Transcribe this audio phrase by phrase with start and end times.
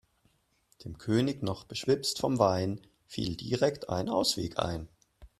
[0.83, 4.87] Dem König, noch beschwipst vom Wein, fiel direkt ein Ausweg ein.